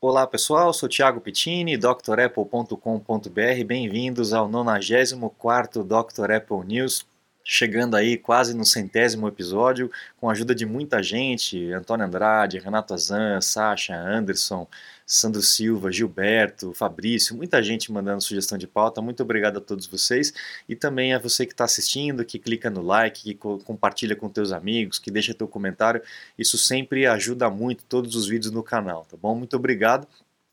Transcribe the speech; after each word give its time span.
Olá 0.00 0.28
pessoal, 0.28 0.72
sou 0.72 0.88
Thiago 0.88 1.20
Pittini, 1.20 1.76
drapple.com.br. 1.76 3.64
Bem-vindos 3.66 4.32
ao 4.32 4.48
94º 4.48 5.82
Dr. 5.82 6.30
Apple 6.30 6.64
News 6.64 7.04
chegando 7.50 7.96
aí 7.96 8.18
quase 8.18 8.54
no 8.54 8.62
centésimo 8.62 9.26
episódio, 9.26 9.90
com 10.18 10.28
a 10.28 10.32
ajuda 10.32 10.54
de 10.54 10.66
muita 10.66 11.02
gente, 11.02 11.72
Antônio 11.72 12.04
Andrade, 12.04 12.58
Renato 12.58 12.92
Azan, 12.92 13.40
Sasha, 13.40 13.96
Anderson, 13.96 14.68
Sandro 15.06 15.40
Silva, 15.40 15.90
Gilberto, 15.90 16.74
Fabrício, 16.74 17.34
muita 17.34 17.62
gente 17.62 17.90
mandando 17.90 18.22
sugestão 18.22 18.58
de 18.58 18.66
pauta, 18.66 19.00
muito 19.00 19.22
obrigado 19.22 19.56
a 19.56 19.60
todos 19.62 19.86
vocês, 19.86 20.30
e 20.68 20.76
também 20.76 21.14
a 21.14 21.18
você 21.18 21.46
que 21.46 21.54
está 21.54 21.64
assistindo, 21.64 22.22
que 22.22 22.38
clica 22.38 22.68
no 22.68 22.82
like, 22.82 23.22
que 23.22 23.34
co 23.34 23.56
compartilha 23.60 24.14
com 24.14 24.28
teus 24.28 24.52
amigos, 24.52 24.98
que 24.98 25.10
deixa 25.10 25.32
teu 25.32 25.48
comentário, 25.48 26.02
isso 26.38 26.58
sempre 26.58 27.06
ajuda 27.06 27.48
muito 27.48 27.82
todos 27.84 28.14
os 28.14 28.28
vídeos 28.28 28.52
no 28.52 28.62
canal, 28.62 29.06
tá 29.10 29.16
bom? 29.16 29.34
Muito 29.34 29.56
obrigado, 29.56 30.06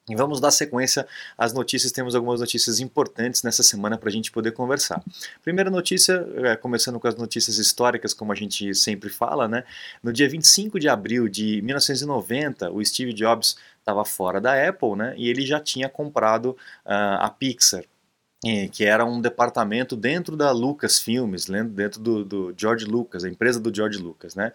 e 0.08 0.16
vamos 0.16 0.40
dar 0.40 0.52
sequência 0.52 1.08
às 1.36 1.52
notícias, 1.52 1.91
temos 1.91 2.13
algumas 2.13 2.40
notícias 2.40 2.80
importantes 2.80 3.41
nessa 3.41 3.63
semana 3.63 3.98
para 3.98 4.09
a 4.09 4.12
gente 4.12 4.32
poder 4.32 4.52
conversar. 4.52 5.04
Primeira 5.41 5.70
notícia, 5.72 6.23
é, 6.36 6.55
começando 6.55 7.00
com 7.00 7.08
as 7.08 7.16
notícias 7.16 7.58
históricas, 7.58 8.13
como 8.13 8.32
a 8.32 8.36
gente 8.36 8.76
sempre 8.76 9.10
fala, 9.10 9.48
né? 9.48 9.63
No 10.04 10.13
dia 10.13 10.30
25 10.30 10.80
de 10.80 10.88
abril 10.88 11.27
de 11.27 11.60
1990, 11.63 12.70
o 12.72 12.86
Steve 12.86 13.13
Jobs 13.13 13.58
estava 13.80 14.05
fora 14.05 14.40
da 14.40 14.70
Apple, 14.70 14.96
né? 14.96 15.16
E 15.18 15.27
ele 15.27 15.44
já 15.44 15.60
tinha 15.60 15.90
comprado 15.90 16.52
uh, 16.85 17.18
a 17.20 17.30
Pixar 17.30 17.84
que 18.71 18.85
era 18.85 19.03
um 19.03 19.20
departamento 19.20 19.95
dentro 19.95 20.35
da 20.35 20.52
Lucas 20.52 20.99
Filmes, 20.99 21.45
dentro 21.45 21.99
do, 21.99 22.23
do, 22.23 22.53
George 22.55 22.85
Lucas, 22.85 23.23
a 23.23 23.30
empresa 23.30 23.59
do 23.59 23.73
George 23.73 23.98
Lucas, 23.98 24.35
né? 24.35 24.52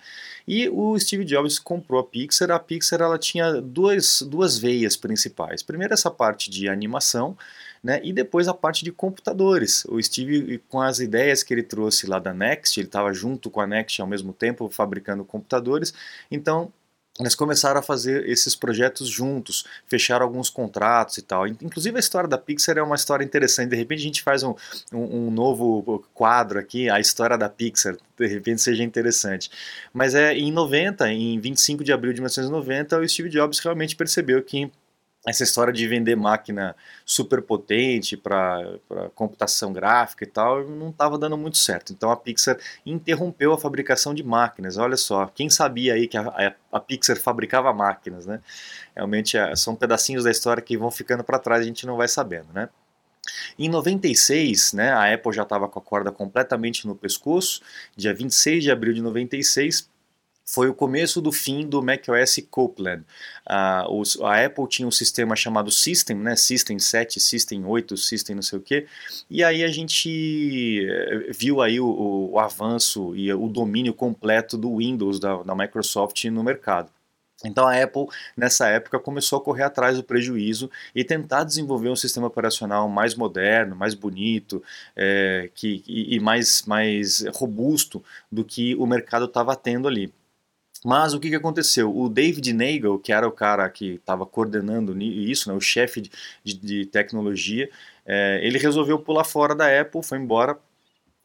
E 0.47 0.69
o 0.69 0.98
Steve 0.98 1.25
Jobs 1.25 1.59
comprou 1.59 2.01
a 2.01 2.05
Pixar. 2.05 2.51
A 2.52 2.59
Pixar 2.59 3.01
ela 3.01 3.19
tinha 3.19 3.61
duas, 3.61 4.23
duas 4.23 4.59
veias 4.59 4.97
principais. 4.97 5.62
Primeiro 5.62 5.93
essa 5.93 6.11
parte 6.11 6.51
de 6.51 6.69
animação, 6.69 7.37
né? 7.82 8.01
E 8.05 8.13
depois 8.13 8.46
a 8.46 8.55
parte 8.55 8.85
de 8.85 8.93
computadores. 8.93 9.85
O 9.87 10.01
Steve, 10.01 10.62
com 10.68 10.80
as 10.80 11.01
ideias 11.01 11.43
que 11.43 11.52
ele 11.52 11.62
trouxe 11.62 12.07
lá 12.07 12.21
da 12.21 12.33
Next, 12.33 12.79
ele 12.79 12.87
estava 12.87 13.12
junto 13.12 13.51
com 13.51 13.60
a 13.60 13.66
Next 13.66 14.01
ao 14.01 14.07
mesmo 14.07 14.33
tempo 14.33 14.68
fabricando 14.71 15.24
computadores. 15.24 15.93
Então 16.30 16.73
eles 17.19 17.35
começaram 17.35 17.80
a 17.80 17.83
fazer 17.83 18.29
esses 18.29 18.55
projetos 18.55 19.09
juntos, 19.09 19.65
fecharam 19.87 20.25
alguns 20.25 20.49
contratos 20.49 21.19
e 21.19 21.23
tal. 21.23 21.47
Inclusive 21.47 21.97
a 21.97 22.01
história 22.01 22.29
da 22.29 22.39
Pixar 22.39 22.79
é 22.79 22.83
uma 22.83 22.95
história 22.95 23.25
interessante. 23.25 23.71
De 23.71 23.77
repente 23.77 24.01
a 24.01 24.05
gente 24.05 24.23
faz 24.23 24.43
um, 24.43 24.55
um, 24.93 25.27
um, 25.27 25.30
novo 25.30 26.05
quadro 26.15 26.59
aqui, 26.59 26.89
a 26.89 26.99
história 26.99 27.37
da 27.37 27.49
Pixar, 27.49 27.97
de 28.19 28.27
repente 28.27 28.63
seja 28.63 28.83
interessante. 28.83 29.51
Mas 29.93 30.15
é 30.15 30.33
em 30.35 30.51
90, 30.51 31.11
em 31.13 31.39
25 31.39 31.85
de 31.85 31.93
abril 31.93 32.13
de 32.13 32.21
1990, 32.21 32.99
o 32.99 33.09
Steve 33.09 33.29
Jobs 33.29 33.59
realmente 33.59 33.97
percebeu 33.97 34.43
que 34.43 34.71
essa 35.26 35.45
história 35.45 35.73
de 35.73 35.87
vender 35.87 36.16
máquina 36.16 36.74
super 37.04 37.43
potente 37.43 38.16
para 38.16 38.79
computação 39.15 39.73
gráfica 39.73 40.24
e 40.24 40.27
tal 40.27 40.66
não 40.66 40.88
estava 40.88 41.18
dando 41.18 41.37
muito 41.37 41.59
certo. 41.59 41.93
Então 41.93 42.10
a 42.10 42.16
Pixar 42.16 42.59
interrompeu 42.87 43.52
a 43.52 43.59
fabricação 43.59 44.15
de 44.15 44.23
máquinas. 44.23 44.79
Olha 44.79 44.96
só, 44.96 45.27
quem 45.27 45.51
sabia 45.51 45.95
aí 45.95 46.09
que 46.09 46.16
a, 46.16 46.23
a, 46.23 46.54
a 46.73 46.80
Pixar 46.80 47.16
fabricava 47.18 47.73
máquinas, 47.73 48.27
né? 48.27 48.40
Realmente 48.96 49.37
é, 49.37 49.54
são 49.57 49.77
pedacinhos 49.77 50.24
da 50.24 50.30
história 50.30 50.62
que 50.62 50.77
vão 50.77 50.90
ficando 50.90 51.23
para 51.23 51.38
trás 51.38 51.60
a 51.60 51.66
gente 51.66 51.87
não 51.87 51.96
vai 51.96 52.09
sabendo, 52.09 52.52
né? 52.55 52.68
Em 53.59 53.68
96, 53.68 54.73
né, 54.73 54.90
a 54.90 55.12
Apple 55.12 55.32
já 55.32 55.43
estava 55.43 55.68
com 55.68 55.79
a 55.79 55.82
corda 55.82 56.10
completamente 56.10 56.87
no 56.87 56.95
pescoço. 56.95 57.60
Dia 57.95 58.15
26 58.15 58.65
de 58.65 58.71
abril 58.71 58.95
de 58.95 59.02
96, 59.02 59.90
foi 60.52 60.68
o 60.68 60.74
começo 60.74 61.20
do 61.20 61.30
fim 61.30 61.66
do 61.66 61.80
macOS 61.80 62.40
Copeland. 62.51 63.04
Uh, 63.48 64.00
os, 64.00 64.20
a 64.20 64.44
Apple 64.44 64.66
tinha 64.69 64.87
um 64.87 64.91
sistema 64.91 65.37
chamado 65.37 65.70
System, 65.70 66.16
né, 66.16 66.34
System 66.34 66.78
7, 66.78 67.20
System 67.20 67.65
8, 67.65 67.97
System 67.97 68.34
não 68.34 68.43
sei 68.43 68.59
o 68.59 68.62
que, 68.62 68.87
e 69.31 69.44
aí 69.44 69.62
a 69.62 69.69
gente 69.69 70.84
eh, 70.88 71.31
viu 71.33 71.62
aí 71.62 71.78
o, 71.81 72.31
o, 72.33 72.39
avanço 72.39 73.15
e 73.15 73.33
o 73.33 73.49
domínio 73.49 73.94
completo 73.94 74.59
do 74.59 74.77
Windows 74.77 75.21
da, 75.21 75.43
da 75.43 75.55
Microsoft 75.55 76.25
no 76.25 76.43
mercado. 76.43 76.91
Então 77.44 77.66
a 77.66 77.83
Apple, 77.83 78.06
nessa 78.37 78.69
época, 78.69 78.99
começou 78.99 79.39
a 79.39 79.43
correr 79.43 79.62
atrás 79.62 79.97
do 79.97 80.05
prejuízo 80.05 80.71
e 80.94 81.05
tentar 81.05 81.44
desenvolver 81.44 81.89
um 81.89 81.97
sistema 81.97 82.27
operacional 82.27 82.89
mais 82.89 83.15
moderno, 83.15 83.75
mais 83.75 83.94
bonito 83.94 84.62
é, 84.94 85.50
que, 85.55 85.83
e, 85.87 86.16
e 86.16 86.21
mais, 86.21 86.65
mais 86.66 87.25
robusto 87.34 88.05
do 88.31 88.44
que 88.44 88.75
o 88.77 88.87
mercado 88.87 89.25
estava 89.25 89.56
tendo 89.56 89.89
ali. 89.89 90.12
Mas 90.85 91.13
o 91.13 91.21
que, 91.21 91.29
que 91.29 91.37
aconteceu? 91.37 91.95
O 91.95 92.09
David 92.09 92.53
Nagel, 92.55 92.99
que 92.99 93.13
era 93.13 93.29
o 93.29 93.33
cara 93.33 93.69
que 93.69 93.95
estava 93.95 94.25
coordenando 94.25 94.99
isso, 95.01 95.51
né, 95.51 95.55
o 95.55 95.61
chefe 95.61 96.01
de, 96.43 96.55
de, 96.55 96.87
tecnologia, 96.87 97.71
é, 98.07 98.41
ele 98.43 98.59
resolveu 98.59 98.99
pular 98.99 99.25
fora 99.25 99.55
da 99.55 99.81
Apple, 99.81 100.03
foi 100.03 100.19
embora 100.19 100.59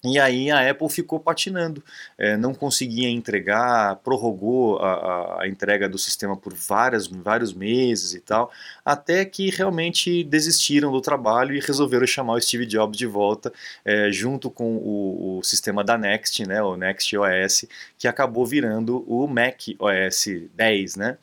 e 0.06 0.20
aí 0.20 0.52
a 0.52 0.70
Apple 0.70 0.90
ficou 0.90 1.20
patinando, 1.20 1.84
é, 2.18 2.38
não 2.38 2.54
conseguia 2.54 3.10
entregar, 3.10 3.98
prorrogou 3.98 4.78
a, 4.80 5.42
a, 5.42 5.48
entrega 5.48 5.90
do 5.90 5.98
sistema 5.98 6.36
por 6.36 6.54
várias, 6.54 7.08
vários 7.08 7.54
meses 7.54 8.14
e 8.14 8.20
tal, 8.20 8.52
até 8.84 9.26
que 9.26 9.50
realmente 9.50 10.24
desistiram 10.24 10.92
do 10.92 11.02
trabalho 11.02 11.56
e 11.56 11.60
resolveram 11.60 12.06
chamar 12.06 12.34
o 12.34 12.42
Steve 12.42 12.66
Jobs 12.66 12.98
de 12.98 13.06
volta, 13.06 13.52
é, 13.84 14.12
junto 14.12 14.50
com 14.50 14.78
o, 14.78 15.40
o, 15.40 15.44
sistema 15.44 15.84
da 15.84 15.98
Next, 15.98 16.46
né, 16.46 16.62
o 16.62 16.76
Next 16.76 17.18
OS, 17.18 17.66
que 17.98 18.08
acabou 18.08 18.46
virando 18.46 19.04
o 19.08 19.28
Mac 19.28 19.62
OS 19.80 20.28
10, 20.56 20.96
né? 20.96 21.18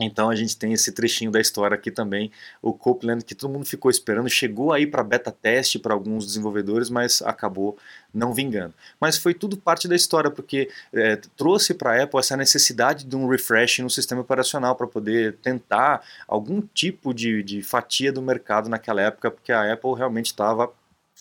Então 0.00 0.30
a 0.30 0.36
gente 0.36 0.56
tem 0.56 0.72
esse 0.72 0.92
trechinho 0.92 1.30
da 1.30 1.40
história 1.40 1.74
aqui 1.74 1.90
também, 1.90 2.30
o 2.62 2.72
Copeland, 2.72 3.24
que 3.24 3.34
todo 3.34 3.52
mundo 3.52 3.66
ficou 3.66 3.90
esperando, 3.90 4.28
chegou 4.28 4.72
aí 4.72 4.86
para 4.86 5.02
beta 5.02 5.32
teste 5.32 5.78
para 5.78 5.94
alguns 5.94 6.26
desenvolvedores, 6.26 6.88
mas 6.88 7.20
acabou 7.22 7.76
não 8.12 8.32
vingando. 8.32 8.74
Mas 9.00 9.18
foi 9.18 9.34
tudo 9.34 9.56
parte 9.56 9.88
da 9.88 9.96
história, 9.96 10.30
porque 10.30 10.70
é, 10.92 11.16
trouxe 11.36 11.74
para 11.74 11.92
a 11.92 12.02
Apple 12.04 12.20
essa 12.20 12.36
necessidade 12.36 13.04
de 13.04 13.16
um 13.16 13.28
refresh 13.28 13.80
no 13.80 13.90
sistema 13.90 14.20
operacional 14.20 14.76
para 14.76 14.86
poder 14.86 15.36
tentar 15.42 16.02
algum 16.26 16.60
tipo 16.60 17.12
de, 17.12 17.42
de 17.42 17.62
fatia 17.62 18.12
do 18.12 18.22
mercado 18.22 18.68
naquela 18.68 19.02
época, 19.02 19.30
porque 19.30 19.52
a 19.52 19.72
Apple 19.72 19.94
realmente 19.94 20.26
estava 20.26 20.72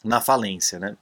na 0.04 0.22
falência, 0.22 0.80
né? 0.80 0.96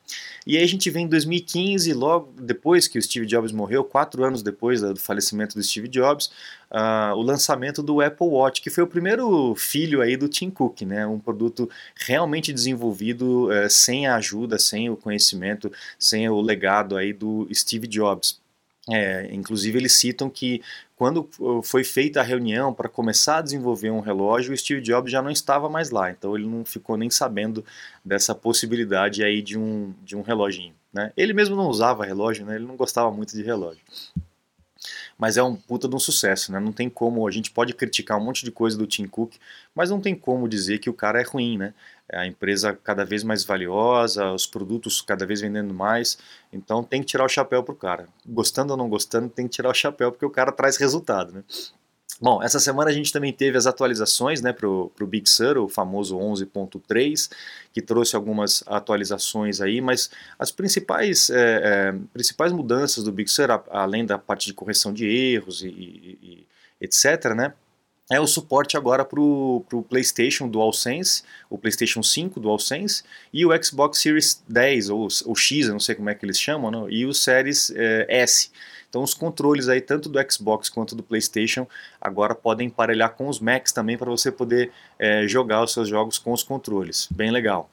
E 0.47 0.57
aí 0.57 0.63
a 0.63 0.67
gente 0.67 0.89
vem 0.89 1.06
em 1.06 1.07
2015, 1.07 1.91
logo 1.94 2.33
depois 2.39 2.88
que 2.88 2.97
o 2.97 3.01
Steve 3.01 3.25
Jobs 3.25 3.51
morreu, 3.51 3.83
quatro 3.83 4.23
anos 4.23 4.41
depois 4.41 4.81
do 4.81 4.95
falecimento 4.95 5.56
do 5.56 5.63
Steve 5.63 5.88
Jobs, 5.88 6.28
uh, 6.72 7.13
o 7.16 7.22
lançamento 7.22 7.84
do 7.84 8.01
Apple 8.01 8.28
Watch, 8.28 8.61
que 8.61 8.69
foi 8.69 8.84
o 8.84 8.88
primeiro 8.88 9.53
filho 9.55 10.01
aí 10.01 10.16
do 10.16 10.28
Tim 10.28 10.50
Cook, 10.50 10.81
né? 10.81 11.05
Um 11.05 11.19
produto 11.19 11.69
realmente 11.95 12.53
desenvolvido 12.53 13.50
uh, 13.50 13.69
sem 13.69 14.07
a 14.07 14.16
ajuda, 14.16 14.57
sem 14.57 14.89
o 14.89 14.95
conhecimento, 14.95 15.72
sem 16.00 16.29
o 16.29 16.39
legado 16.39 16.95
aí 16.95 17.11
do 17.11 17.47
Steve 17.53 17.88
Jobs. 17.88 18.39
É, 18.90 19.34
inclusive 19.34 19.79
eles 19.79 19.94
citam 19.94 20.29
que 20.29 20.62
quando 20.96 21.28
uh, 21.40 21.62
foi 21.63 21.84
feita 21.84 22.19
a 22.19 22.23
reunião 22.23 22.72
para 22.72 22.88
começar 22.88 23.40
a 23.40 23.41
desenvolver 23.41 23.90
um 23.90 24.00
relógio, 24.00 24.53
o 24.53 24.57
Steve 24.57 24.81
Jobs 24.81 25.12
já 25.12 25.22
não 25.22 25.31
estava 25.31 25.68
mais 25.68 25.90
lá, 25.90 26.12
então 26.12 26.35
ele 26.35 26.46
não 26.46 26.63
ficou 26.63 26.96
nem 26.96 27.09
sabendo 27.09 27.66
dessa 28.03 28.35
possibilidade 28.35 29.23
aí 29.23 29.41
de 29.41 29.57
um, 29.57 29.94
de 30.03 30.16
um 30.16 30.22
reloginho. 30.22 30.73
Né? 30.94 31.12
Ele 31.18 31.34
mesmo 31.34 31.56
não 31.56 31.68
usava 31.68 32.06
relógio, 32.06 32.46
né? 32.46 32.56
ele 32.56 32.66
não 32.66 32.75
gostava 32.75 33.12
muito 33.12 33.35
de 33.35 33.44
relógio. 33.44 33.81
Mas 35.17 35.37
é 35.37 35.43
um 35.43 35.55
puta 35.55 35.87
de 35.87 35.95
um 35.95 35.99
sucesso, 35.99 36.51
né? 36.51 36.59
Não 36.59 36.73
tem 36.73 36.89
como, 36.89 37.27
a 37.27 37.31
gente 37.31 37.49
pode 37.51 37.73
criticar 37.73 38.17
um 38.17 38.23
monte 38.23 38.43
de 38.43 38.51
coisa 38.51 38.77
do 38.77 38.85
Tim 38.85 39.07
Cook, 39.07 39.35
mas 39.73 39.89
não 39.89 40.01
tem 40.01 40.13
como 40.13 40.47
dizer 40.47 40.79
que 40.79 40.89
o 40.89 40.93
cara 40.93 41.21
é 41.21 41.23
ruim, 41.23 41.57
né? 41.57 41.73
a 42.11 42.25
empresa 42.25 42.77
cada 42.83 43.03
vez 43.03 43.23
mais 43.23 43.43
valiosa, 43.43 44.31
os 44.31 44.45
produtos 44.45 45.01
cada 45.01 45.25
vez 45.25 45.41
vendendo 45.41 45.73
mais, 45.73 46.17
então 46.53 46.83
tem 46.83 47.01
que 47.01 47.07
tirar 47.07 47.25
o 47.25 47.29
chapéu 47.29 47.63
pro 47.63 47.75
cara. 47.75 48.07
Gostando 48.25 48.71
ou 48.71 48.77
não 48.77 48.87
gostando, 48.89 49.29
tem 49.29 49.47
que 49.47 49.55
tirar 49.55 49.69
o 49.69 49.73
chapéu 49.73 50.11
porque 50.11 50.25
o 50.25 50.29
cara 50.29 50.51
traz 50.51 50.77
resultado, 50.77 51.33
né? 51.33 51.43
Bom, 52.21 52.41
essa 52.41 52.61
semana 52.61 52.89
a 52.89 52.93
gente 52.93 53.11
também 53.11 53.33
teve 53.33 53.57
as 53.57 53.67
atualizações 53.67 54.41
né, 54.41 54.53
para 54.53 54.67
o 54.67 54.91
Big 55.02 55.29
Sur, 55.29 55.57
o 55.57 55.67
famoso 55.67 56.17
11.3, 56.17 57.29
que 57.73 57.81
trouxe 57.81 58.16
algumas 58.16 58.63
atualizações 58.67 59.59
aí, 59.59 59.81
mas 59.81 60.09
as 60.40 60.49
principais, 60.49 61.29
é, 61.29 61.61
é, 61.63 61.96
principais 62.13 62.53
mudanças 62.53 63.03
do 63.03 63.11
Big 63.11 63.29
Sur, 63.29 63.49
além 63.69 64.05
da 64.05 64.17
parte 64.17 64.46
de 64.46 64.53
correção 64.53 64.93
de 64.93 65.05
erros 65.05 65.61
e, 65.61 65.67
e, 65.67 66.19
e 66.22 66.47
etc., 66.79 67.34
né, 67.35 67.53
é 68.09 68.19
o 68.19 68.28
suporte 68.28 68.78
agora 68.78 69.03
para 69.03 69.19
o 69.19 69.85
PlayStation 69.90 70.47
DualSense, 70.47 71.23
o 71.49 71.57
PlayStation 71.57 72.03
5 72.03 72.40
DualSense 72.40 73.03
e 73.34 73.46
o 73.46 73.63
Xbox 73.63 73.99
Series 73.99 74.43
10 74.47 74.90
ou, 74.90 75.07
ou 75.25 75.35
X, 75.35 75.67
eu 75.67 75.73
não 75.73 75.79
sei 75.79 75.96
como 75.96 76.09
é 76.09 76.16
que 76.16 76.23
eles 76.23 76.40
chamam, 76.40 76.69
não? 76.69 76.90
e 76.90 77.05
o 77.05 77.13
Series 77.13 77.72
é, 77.75 78.05
S. 78.07 78.52
Então 78.90 79.03
os 79.03 79.14
controles 79.14 79.67
aí 79.67 79.82
tanto 79.82 80.09
do 80.09 80.20
Xbox 80.32 80.70
quanto 80.70 80.96
do 80.96 81.03
PlayStation 81.03 81.67
agora 81.99 82.34
podem 82.34 82.67
emparelhar 82.67 83.14
com 83.16 83.28
os 83.28 83.40
Macs 83.40 83.72
também 83.72 83.97
para 83.97 84.09
você 84.09 84.32
poder 84.32 84.72
é, 84.97 85.28
jogar 85.28 85.64
os 85.64 85.73
seus 85.73 85.87
jogos 85.87 86.17
com 86.17 86.32
os 86.32 86.43
controles. 86.43 87.08
Bem 87.11 87.32
legal. 87.32 87.70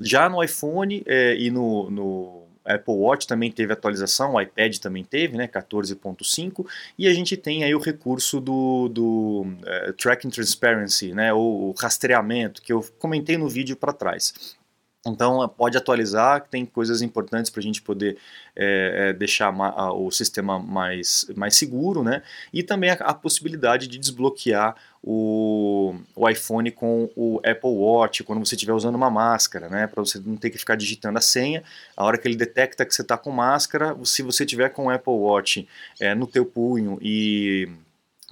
Já 0.00 0.28
no 0.28 0.42
iPhone 0.42 1.02
é, 1.06 1.36
e 1.36 1.50
no, 1.50 1.90
no 1.90 2.42
Apple 2.64 2.94
Watch 2.94 3.26
também 3.26 3.50
teve 3.50 3.72
atualização, 3.72 4.34
o 4.34 4.40
iPad 4.40 4.78
também 4.78 5.04
teve, 5.04 5.36
né, 5.36 5.48
14.5, 5.48 6.66
e 6.98 7.08
a 7.08 7.14
gente 7.14 7.36
tem 7.36 7.64
aí 7.64 7.74
o 7.74 7.78
recurso 7.78 8.40
do, 8.40 8.88
do 8.88 9.42
uh, 9.42 9.92
Tracking 9.94 10.30
Transparency, 10.30 11.12
né, 11.12 11.32
o 11.32 11.74
rastreamento, 11.78 12.62
que 12.62 12.72
eu 12.72 12.84
comentei 12.98 13.36
no 13.36 13.48
vídeo 13.48 13.76
para 13.76 13.92
trás. 13.92 14.56
Então 15.04 15.48
pode 15.48 15.76
atualizar, 15.76 16.46
tem 16.48 16.64
coisas 16.64 17.02
importantes 17.02 17.50
para 17.50 17.58
a 17.58 17.62
gente 17.62 17.82
poder 17.82 18.16
é, 18.54 19.08
é, 19.08 19.12
deixar 19.12 19.52
o 19.92 20.10
sistema 20.12 20.60
mais, 20.60 21.26
mais 21.34 21.56
seguro, 21.56 22.04
né? 22.04 22.22
E 22.52 22.62
também 22.62 22.90
a, 22.90 22.94
a 22.94 23.14
possibilidade 23.14 23.88
de 23.88 23.98
desbloquear 23.98 24.76
o, 25.02 25.96
o, 26.14 26.28
iPhone 26.28 26.70
com 26.70 27.10
o 27.16 27.40
Apple 27.44 27.70
Watch 27.70 28.22
quando 28.22 28.38
você 28.46 28.54
estiver 28.54 28.72
usando 28.72 28.94
uma 28.94 29.10
máscara, 29.10 29.68
né? 29.68 29.88
Para 29.88 30.04
você 30.04 30.20
não 30.24 30.36
ter 30.36 30.50
que 30.50 30.58
ficar 30.58 30.76
digitando 30.76 31.18
a 31.18 31.22
senha. 31.22 31.64
A 31.96 32.04
hora 32.04 32.16
que 32.16 32.28
ele 32.28 32.36
detecta 32.36 32.86
que 32.86 32.94
você 32.94 33.02
está 33.02 33.18
com 33.18 33.32
máscara, 33.32 33.96
se 34.04 34.22
você 34.22 34.46
tiver 34.46 34.68
com 34.68 34.86
o 34.86 34.90
Apple 34.90 35.12
Watch 35.12 35.66
é, 35.98 36.14
no 36.14 36.28
teu 36.28 36.46
punho 36.46 36.96
e 37.02 37.68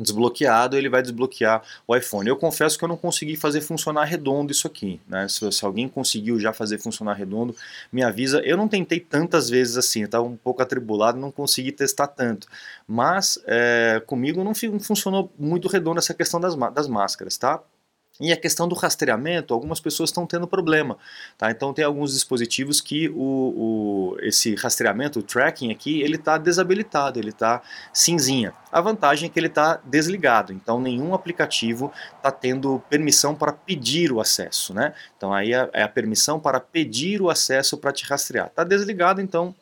desbloqueado, 0.01 0.77
ele 0.77 0.89
vai 0.89 1.03
desbloquear 1.03 1.63
o 1.87 1.95
iPhone. 1.95 2.29
Eu 2.29 2.37
confesso 2.37 2.79
que 2.79 2.85
eu 2.85 2.89
não 2.89 2.97
consegui 2.97 3.37
fazer 3.37 3.61
funcionar 3.61 4.05
redondo 4.05 4.53
isso 4.53 4.67
aqui, 4.67 5.01
né? 5.07 5.29
Se, 5.29 5.51
se 5.53 5.65
alguém 5.65 5.89
conseguiu 5.89 6.39
já 6.39 6.53
fazer 6.53 6.79
funcionar 6.79 7.15
redondo, 7.15 7.55
me 7.93 8.03
avisa. 8.03 8.41
Eu 8.41 8.57
não 8.57 8.69
tentei 8.69 9.01
tantas 9.01 9.49
vezes 9.49 9.77
assim, 9.77 10.03
estava 10.03 10.25
um 10.25 10.37
pouco 10.37 10.63
atribulado, 10.63 11.19
não 11.19 11.31
consegui 11.31 11.73
testar 11.73 12.07
tanto. 12.07 12.47
Mas 12.87 13.39
é, 13.47 14.03
comigo 14.07 14.43
não, 14.43 14.53
não, 14.53 14.81
funcionou 14.81 15.33
muito 15.39 15.69
redondo 15.69 15.99
essa 15.99 16.15
questão 16.15 16.41
das, 16.41 16.55
das 16.73 16.89
máscaras, 16.89 17.37
tá? 17.37 17.61
E 18.19 18.33
a 18.33 18.37
questão 18.37 18.69
do 18.69 18.75
rastreamento, 18.75 19.55
algumas 19.55 19.81
pessoas 19.81 20.11
estão 20.11 20.27
tendo 20.27 20.47
problema. 20.47 20.99
Tá? 21.39 21.51
Então 21.51 21.73
tem 21.73 21.85
alguns 21.85 22.13
dispositivos 22.13 22.81
que 22.81 23.09
o, 23.09 23.15
o 24.15 24.17
esse 24.21 24.55
rastreamento, 24.55 25.21
o 25.21 25.23
tracking 25.23 25.71
aqui, 25.71 26.03
ele 26.03 26.17
está 26.17 26.37
desabilitado, 26.37 27.19
ele 27.19 27.31
está 27.31 27.63
cinzinha. 27.93 28.53
A 28.71 28.81
vantagem 28.81 29.29
é 29.29 29.33
que 29.33 29.39
ele 29.39 29.47
está 29.47 29.81
desligado, 29.85 30.53
então 30.53 30.81
nenhum 30.81 31.15
aplicativo 31.15 31.91
está 32.17 32.31
tendo 32.31 32.83
permissão 32.91 33.35
para 33.35 33.53
pedir 33.53 34.13
o 34.13 34.21
acesso. 34.21 34.75
Né? 34.75 34.93
Então 35.17 35.33
aí 35.33 35.55
é, 35.55 35.71
é 35.73 35.83
a 35.83 35.89
permissão 35.89 36.39
para 36.39 36.61
pedir 36.61 37.23
o 37.23 37.31
acesso 37.31 37.79
para 37.79 37.93
te 37.93 38.05
rastrear. 38.05 38.49
Está 38.49 38.65
desligado, 38.65 39.21
então 39.23 39.55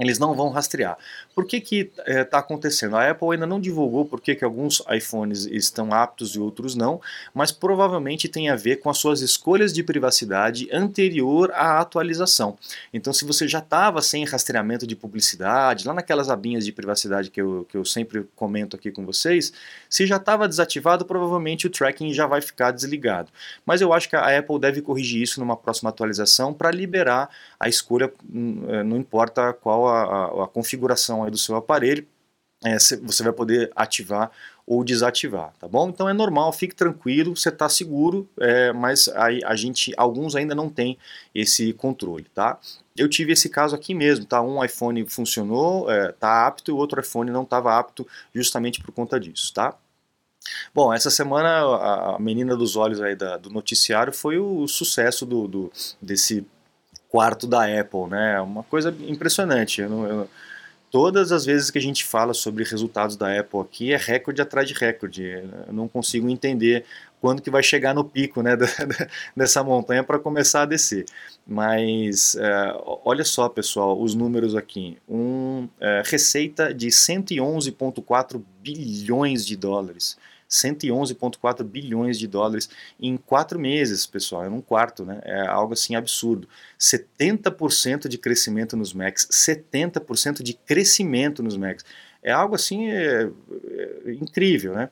eles 0.00 0.18
não 0.18 0.34
vão 0.34 0.48
rastrear. 0.48 0.96
Por 1.34 1.46
que 1.46 1.60
que 1.60 1.80
está 1.80 2.02
eh, 2.06 2.28
é, 2.32 2.36
acontecendo? 2.36 2.96
A 2.96 3.10
Apple 3.10 3.28
ainda 3.32 3.46
não 3.46 3.60
divulgou 3.60 4.06
por 4.06 4.20
que, 4.20 4.34
que 4.34 4.44
alguns 4.44 4.82
iPhones 4.90 5.44
estão 5.44 5.92
aptos 5.92 6.34
e 6.34 6.40
outros 6.40 6.74
não, 6.74 7.00
mas 7.34 7.52
provavelmente 7.52 8.28
tem 8.28 8.48
a 8.48 8.56
ver 8.56 8.76
com 8.76 8.88
as 8.88 8.96
suas 8.96 9.20
escolhas 9.20 9.72
de 9.72 9.82
privacidade 9.82 10.68
anterior 10.72 11.52
à 11.52 11.80
atualização. 11.80 12.56
Então, 12.94 13.12
se 13.12 13.24
você 13.24 13.46
já 13.46 13.58
estava 13.58 14.00
sem 14.00 14.24
rastreamento 14.24 14.86
de 14.86 14.96
publicidade, 14.96 15.86
lá 15.86 15.92
naquelas 15.92 16.30
abinhas 16.30 16.64
de 16.64 16.72
privacidade 16.72 17.30
que 17.30 17.40
eu, 17.40 17.66
que 17.68 17.76
eu 17.76 17.84
sempre 17.84 18.26
comento 18.34 18.76
aqui 18.76 18.90
com 18.90 19.04
vocês, 19.04 19.52
se 19.88 20.06
já 20.06 20.16
estava 20.16 20.48
desativado, 20.48 21.04
provavelmente 21.04 21.66
o 21.66 21.70
tracking 21.70 22.12
já 22.14 22.26
vai 22.26 22.40
ficar 22.40 22.70
desligado. 22.70 23.30
Mas 23.66 23.80
eu 23.80 23.92
acho 23.92 24.08
que 24.08 24.16
a 24.16 24.38
Apple 24.38 24.58
deve 24.58 24.80
corrigir 24.80 25.22
isso 25.22 25.40
numa 25.40 25.56
próxima 25.56 25.90
atualização 25.90 26.54
para 26.54 26.70
liberar 26.70 27.28
a 27.58 27.68
escolha, 27.68 28.10
hum, 28.32 28.64
eh, 28.68 28.82
não 28.82 28.96
importa 28.96 29.52
qual 29.52 29.89
a, 29.90 30.44
a, 30.44 30.48
configuração 30.48 31.28
do 31.30 31.38
seu 31.38 31.56
aparelho, 31.56 32.06
é, 32.64 32.76
você 32.78 33.22
vai 33.22 33.32
poder 33.32 33.70
ativar 33.74 34.30
ou 34.66 34.84
desativar, 34.84 35.52
tá 35.58 35.66
bom? 35.66 35.88
Então 35.88 36.08
é 36.08 36.12
normal, 36.12 36.52
fique 36.52 36.74
tranquilo, 36.74 37.34
você 37.34 37.48
está 37.48 37.68
seguro, 37.68 38.28
é, 38.38 38.72
mas 38.72 39.08
a, 39.08 39.26
a 39.46 39.56
gente, 39.56 39.92
alguns 39.96 40.36
ainda 40.36 40.54
não 40.54 40.68
tem 40.68 40.96
esse 41.34 41.72
controle, 41.72 42.26
tá? 42.34 42.58
Eu 42.96 43.08
tive 43.08 43.32
esse 43.32 43.48
caso 43.48 43.74
aqui 43.74 43.94
mesmo, 43.94 44.26
tá? 44.26 44.42
Um 44.42 44.62
iPhone 44.62 45.04
funcionou, 45.08 45.90
é, 45.90 46.12
tá 46.12 46.46
apto, 46.46 46.70
e 46.70 46.74
o 46.74 46.76
outro 46.76 47.00
iPhone 47.00 47.30
não 47.30 47.42
estava 47.42 47.76
apto, 47.78 48.06
justamente 48.34 48.80
por 48.80 48.92
conta 48.92 49.18
disso, 49.18 49.52
tá? 49.52 49.76
Bom, 50.74 50.92
essa 50.92 51.10
semana 51.10 51.60
a, 52.14 52.18
menina 52.18 52.56
dos 52.56 52.76
olhos 52.76 53.00
aí 53.00 53.14
da, 53.14 53.36
do 53.36 53.50
noticiário 53.50 54.12
foi 54.12 54.38
o 54.38 54.66
sucesso 54.66 55.26
do, 55.26 55.46
do 55.46 55.72
desse 56.00 56.46
quarto 57.10 57.46
da 57.46 57.64
Apple, 57.64 58.06
né? 58.08 58.40
Uma 58.40 58.62
coisa 58.62 58.94
impressionante. 59.06 59.80
Eu 59.82 59.90
eu, 60.06 60.30
todas 60.90 61.32
as 61.32 61.44
vezes 61.44 61.70
que 61.70 61.78
a 61.78 61.82
gente 61.82 62.04
fala 62.04 62.32
sobre 62.32 62.64
resultados 62.64 63.16
da 63.16 63.38
Apple 63.38 63.60
aqui 63.60 63.92
é 63.92 63.96
recorde 63.96 64.40
atrás 64.40 64.68
de 64.68 64.74
recorde. 64.74 65.24
Eu 65.66 65.72
não 65.72 65.88
consigo 65.88 66.28
entender 66.28 66.84
quando 67.20 67.42
que 67.42 67.50
vai 67.50 67.62
chegar 67.62 67.94
no 67.94 68.04
pico 68.04 68.42
né, 68.42 68.56
dessa 69.36 69.62
montanha 69.62 70.02
para 70.02 70.18
começar 70.18 70.62
a 70.62 70.66
descer. 70.66 71.04
Mas 71.46 72.34
é, 72.36 72.74
olha 73.04 73.24
só, 73.24 73.48
pessoal, 73.48 74.00
os 74.00 74.14
números 74.14 74.56
aqui. 74.56 74.96
Um, 75.08 75.68
é, 75.80 76.02
receita 76.04 76.72
de 76.72 76.88
111,4 76.88 78.42
bilhões 78.60 79.44
de 79.44 79.56
dólares. 79.56 80.16
111,4 80.50 81.62
bilhões 81.62 82.18
de 82.18 82.26
dólares 82.26 82.68
em 82.98 83.16
quatro 83.16 83.58
meses, 83.58 84.04
pessoal, 84.04 84.44
é 84.44 84.48
um 84.48 84.60
quarto, 84.60 85.04
né? 85.04 85.20
É 85.24 85.46
algo 85.46 85.74
assim 85.74 85.94
absurdo. 85.94 86.48
70% 86.78 88.08
de 88.08 88.18
crescimento 88.18 88.76
nos 88.76 88.92
Macs, 88.92 89.28
70% 89.30 90.42
de 90.42 90.54
crescimento 90.54 91.42
nos 91.42 91.56
Macs. 91.56 91.84
É 92.22 92.32
algo 92.32 92.54
assim 92.54 92.90
é, 92.90 93.30
é, 93.64 94.12
incrível, 94.12 94.74
né? 94.74 94.90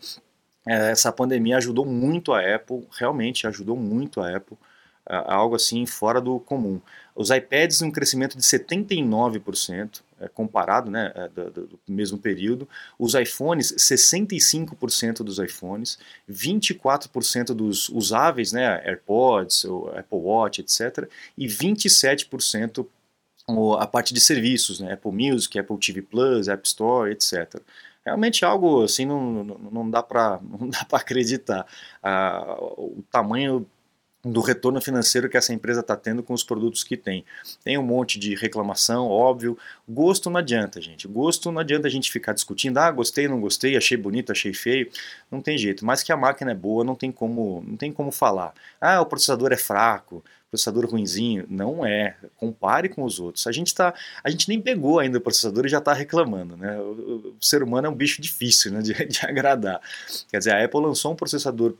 É, 0.66 0.90
essa 0.90 1.10
pandemia 1.10 1.56
ajudou 1.56 1.84
muito 1.84 2.32
a 2.32 2.40
Apple, 2.54 2.86
realmente 2.92 3.46
ajudou 3.46 3.76
muito 3.76 4.20
a 4.20 4.36
Apple, 4.36 4.56
algo 5.06 5.56
assim 5.56 5.86
fora 5.86 6.20
do 6.20 6.38
comum. 6.38 6.80
Os 7.18 7.30
iPads 7.30 7.82
um 7.82 7.90
crescimento 7.90 8.36
de 8.36 8.44
79%, 8.44 10.02
é, 10.20 10.28
comparado 10.28 10.88
né, 10.88 11.10
é, 11.16 11.28
do, 11.28 11.66
do, 11.66 11.80
mesmo 11.88 12.16
período. 12.16 12.68
Os 12.96 13.14
iPhones, 13.14 13.72
65% 13.72 15.24
dos 15.24 15.40
iPhones, 15.40 15.98
24% 16.30 17.46
dos 17.46 17.88
usáveis, 17.88 18.52
né, 18.52 18.80
AirPods, 18.86 19.64
Apple 19.96 20.18
Watch, 20.18 20.60
etc., 20.60 21.10
e 21.36 21.48
27% 21.48 22.86
a 23.80 23.86
parte 23.86 24.14
de 24.14 24.20
serviços, 24.20 24.78
né, 24.78 24.92
Apple 24.92 25.10
Music, 25.10 25.58
Apple 25.58 25.78
TV 25.78 26.02
Plus, 26.02 26.46
App 26.46 26.64
Store, 26.68 27.10
etc 27.10 27.60
realmente 28.04 28.42
algo 28.42 28.84
assim 28.84 29.04
não, 29.04 29.44
não, 29.44 29.90
dá 29.90 30.02
para 30.02 30.40
não 30.42 30.68
dá 30.68 30.82
para 30.84 30.96
acreditar 30.98 31.66
ah, 32.02 32.56
o 32.58 33.04
tamanho 33.10 33.66
do 34.32 34.40
retorno 34.40 34.80
financeiro 34.80 35.28
que 35.28 35.36
essa 35.36 35.52
empresa 35.52 35.80
está 35.80 35.96
tendo 35.96 36.22
com 36.22 36.32
os 36.32 36.42
produtos 36.42 36.84
que 36.84 36.96
tem. 36.96 37.24
Tem 37.64 37.78
um 37.78 37.82
monte 37.82 38.18
de 38.18 38.34
reclamação, 38.34 39.06
óbvio. 39.08 39.56
Gosto 39.88 40.30
não 40.30 40.38
adianta, 40.38 40.80
gente. 40.80 41.08
Gosto 41.08 41.50
não 41.50 41.60
adianta 41.60 41.88
a 41.88 41.90
gente 41.90 42.10
ficar 42.10 42.32
discutindo. 42.32 42.78
Ah, 42.78 42.90
gostei, 42.90 43.28
não 43.28 43.40
gostei, 43.40 43.76
achei 43.76 43.96
bonito, 43.96 44.32
achei 44.32 44.52
feio. 44.52 44.90
Não 45.30 45.40
tem 45.40 45.56
jeito. 45.56 45.84
Mas 45.84 46.02
que 46.02 46.12
a 46.12 46.16
máquina 46.16 46.50
é 46.52 46.54
boa, 46.54 46.84
não 46.84 46.94
tem 46.94 47.10
como, 47.10 47.64
não 47.66 47.76
tem 47.76 47.92
como 47.92 48.10
falar. 48.10 48.52
Ah, 48.80 49.00
o 49.00 49.06
processador 49.06 49.52
é 49.52 49.56
fraco, 49.56 50.22
processador 50.50 50.86
ruinzinho. 50.90 51.46
Não 51.48 51.84
é. 51.84 52.16
Compare 52.36 52.88
com 52.88 53.04
os 53.04 53.20
outros. 53.20 53.46
A 53.46 53.52
gente 53.52 53.74
tá, 53.74 53.94
a 54.22 54.30
gente 54.30 54.48
nem 54.48 54.60
pegou 54.60 54.98
ainda 54.98 55.18
o 55.18 55.20
processador 55.20 55.66
e 55.66 55.68
já 55.68 55.78
está 55.78 55.92
reclamando, 55.92 56.56
né? 56.56 56.78
O, 56.78 57.34
o, 57.36 57.36
ser 57.40 57.62
humano 57.62 57.86
é 57.86 57.90
um 57.90 57.94
bicho 57.94 58.20
difícil, 58.20 58.72
né, 58.72 58.80
de, 58.80 58.92
de 58.92 59.26
agradar. 59.26 59.80
Quer 60.30 60.38
dizer, 60.38 60.52
a 60.52 60.64
Apple 60.64 60.80
lançou 60.80 61.12
um 61.12 61.16
processador 61.16 61.74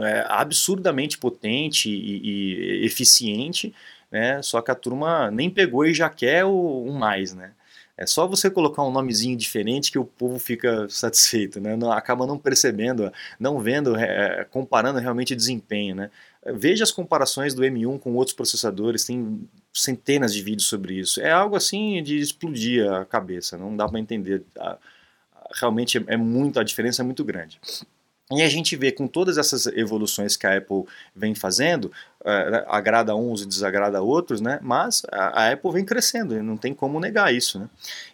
é, 0.00 0.24
absurdamente 0.28 1.18
potente 1.18 1.88
e, 1.88 2.82
e, 2.82 2.86
eficiente, 2.86 3.74
né? 4.10 4.42
Só 4.42 4.60
que 4.60 4.70
a 4.70 4.74
turma 4.74 5.30
nem 5.30 5.50
pegou 5.50 5.84
e 5.84 5.94
já 5.94 6.08
quer 6.08 6.44
o, 6.44 6.84
um 6.84 6.92
mais, 6.92 7.34
né? 7.34 7.52
É 7.98 8.04
só 8.06 8.26
você 8.26 8.50
colocar 8.50 8.82
um 8.82 8.90
nomezinho 8.90 9.36
diferente 9.36 9.90
que 9.90 9.98
o 9.98 10.04
povo 10.04 10.38
fica 10.38 10.86
satisfeito, 10.88 11.60
né? 11.60 11.76
Não, 11.76 11.90
acaba 11.90 12.26
não 12.26 12.38
percebendo, 12.38 13.10
não 13.40 13.58
vendo, 13.58 13.96
é, 13.96 14.44
comparando 14.50 14.98
realmente 14.98 15.34
desempenho, 15.34 15.94
né? 15.94 16.10
Veja 16.54 16.84
as 16.84 16.92
comparações 16.92 17.54
do 17.54 17.62
M1 17.62 17.98
com 17.98 18.14
outros 18.14 18.36
processadores, 18.36 19.04
tem 19.04 19.48
centenas 19.72 20.32
de 20.32 20.42
vídeos 20.42 20.68
sobre 20.68 20.94
isso. 20.94 21.20
É 21.20 21.30
algo 21.30 21.56
assim 21.56 22.02
de 22.02 22.18
explodir 22.18 22.86
a 22.92 23.04
cabeça, 23.04 23.56
não 23.56 23.74
dá 23.74 23.88
para 23.88 23.98
entender. 23.98 24.44
Realmente 25.58 25.98
é, 25.98 26.04
é 26.08 26.16
muito, 26.16 26.60
a 26.60 26.64
diferença 26.64 27.02
é 27.02 27.04
muito 27.04 27.24
grande. 27.24 27.58
E 28.32 28.42
a 28.42 28.48
gente 28.48 28.74
vê 28.74 28.90
com 28.90 29.06
todas 29.06 29.38
essas 29.38 29.68
evoluções 29.68 30.36
que 30.36 30.48
a 30.48 30.56
Apple 30.56 30.82
vem 31.14 31.32
fazendo, 31.32 31.84
uh, 32.22 32.66
agrada 32.66 33.14
uns 33.14 33.42
e 33.42 33.46
desagrada 33.46 34.02
outros, 34.02 34.40
né? 34.40 34.58
mas 34.60 35.02
a, 35.12 35.52
Apple 35.52 35.70
vem 35.70 35.84
crescendo, 35.84 36.42
não 36.42 36.56
tem 36.56 36.74
como 36.74 36.98
negar 36.98 37.32
isso. 37.32 37.60
Né? 37.60 37.68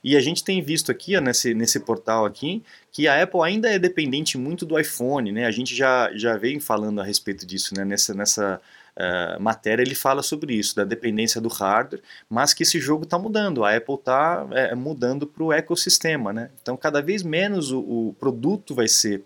E 0.04 0.14
a 0.14 0.20
gente 0.20 0.44
tem 0.44 0.60
visto 0.60 0.92
aqui, 0.92 1.18
nesse, 1.18 1.54
nesse 1.54 1.80
portal 1.80 2.26
aqui, 2.26 2.62
que 2.90 3.08
a 3.08 3.22
Apple 3.22 3.40
ainda 3.40 3.70
é 3.70 3.78
dependente 3.78 4.36
muito 4.36 4.66
do 4.66 4.78
iPhone, 4.78 5.32
né? 5.32 5.46
a 5.46 5.50
gente 5.50 5.74
já, 5.74 6.10
já 6.14 6.36
vem 6.36 6.60
falando 6.60 7.00
a 7.00 7.04
respeito 7.04 7.46
disso, 7.46 7.74
né? 7.74 7.82
nessa, 7.82 8.12
nessa 8.12 8.60
uh, 8.94 9.42
matéria 9.42 9.82
ele 9.82 9.94
fala 9.94 10.22
sobre 10.22 10.52
isso, 10.52 10.76
da 10.76 10.84
dependência 10.84 11.40
do 11.40 11.48
hardware, 11.48 12.02
mas 12.28 12.52
que 12.52 12.64
esse 12.64 12.78
jogo 12.78 13.04
está 13.04 13.18
mudando, 13.18 13.64
a 13.64 13.74
Apple 13.74 13.94
está 13.94 14.46
é, 14.50 14.74
mudando 14.74 15.26
para 15.26 15.42
o 15.42 15.50
ecossistema, 15.54 16.34
né? 16.34 16.50
então 16.60 16.76
cada 16.76 17.00
vez 17.00 17.22
menos 17.22 17.72
o, 17.72 17.80
o 17.80 18.16
produto 18.20 18.74
vai 18.74 18.88
ser 18.88 19.24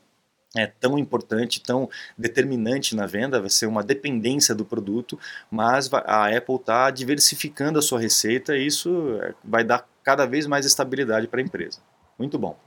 é 0.57 0.67
tão 0.67 0.99
importante, 0.99 1.61
tão 1.61 1.89
determinante 2.17 2.95
na 2.95 3.07
venda, 3.07 3.41
vai 3.41 3.51
ser 3.51 3.67
uma 3.67 3.83
dependência 3.83 4.55
do 4.55 4.65
produto, 4.65 5.19
mas 5.51 5.93
a 5.93 6.37
Apple 6.37 6.57
está 6.57 6.91
diversificando 6.91 7.79
a 7.79 7.83
sua 7.83 8.01
receita 8.01 8.57
e 8.57 8.67
isso 8.67 9.19
é, 9.23 9.35
vai 9.45 9.65
dar 9.65 9.87
cada 10.03 10.27
vez 10.27 10.47
mais 10.47 10.65
estabilidade 10.65 11.27
para 11.29 11.41
a 11.41 11.43
empresa. 11.43 11.81
Muito 12.19 12.39
bom. 12.39 12.59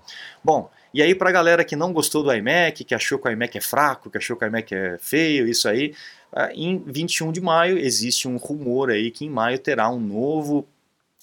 Bom, 0.44 0.70
e 0.94 1.02
aí 1.02 1.16
para 1.16 1.30
a 1.30 1.34
galera 1.34 1.66
que 1.66 1.76
não 1.76 1.92
gostou 1.92 2.22
do 2.22 2.34
iMac, 2.34 2.84
que 2.84 2.94
achou 2.94 3.18
que 3.18 3.28
o 3.28 3.32
iMac 3.32 3.58
é 3.58 3.62
fraco, 3.62 4.10
que 4.10 4.18
achou 4.18 4.38
que 4.38 4.46
o 4.46 4.48
iMac 4.48 4.74
é 4.74 4.98
feio, 5.00 5.48
isso 5.48 5.68
aí, 5.68 5.96
ah, 6.32 6.52
em 6.54 6.78
21 6.86 7.32
de 7.32 7.42
maio 7.42 7.78
existe 7.78 8.28
um 8.28 8.38
rumor 8.38 8.92
aí 8.92 9.10
que 9.10 9.26
em 9.26 9.30
maio 9.30 9.58
terá 9.58 9.90
um 9.90 10.00
novo 10.00 10.68